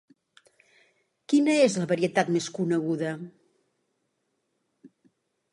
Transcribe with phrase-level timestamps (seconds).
[1.33, 3.13] Quina és la varietat més coneguda?